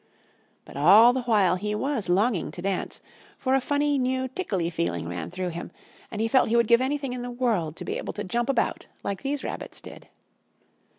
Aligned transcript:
But 0.65 0.75
all 0.75 1.13
the 1.13 1.21
while 1.21 1.57
he 1.57 1.75
was 1.75 2.09
longing 2.09 2.49
to 2.53 2.61
dance, 2.63 3.01
for 3.37 3.53
a 3.53 3.61
funny 3.61 3.99
new 3.99 4.27
tickly 4.27 4.71
feeling 4.71 5.07
ran 5.07 5.29
through 5.29 5.49
him, 5.49 5.69
and 6.09 6.19
he 6.19 6.27
felt 6.27 6.49
he 6.49 6.55
would 6.55 6.65
give 6.65 6.81
anything 6.81 7.13
in 7.13 7.21
the 7.21 7.29
world 7.29 7.75
to 7.75 7.85
be 7.85 7.99
able 7.99 8.13
to 8.13 8.23
jump 8.23 8.49
about 8.49 8.87
like 9.03 9.21
these 9.21 9.43
rabbits 9.43 9.79
did. 9.79 10.09